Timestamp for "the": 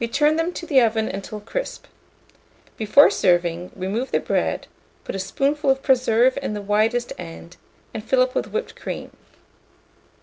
0.64-0.80, 4.10-4.20, 6.54-6.62